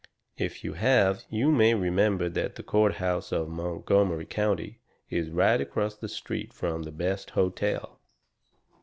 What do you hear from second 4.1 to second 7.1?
County is right across the street from the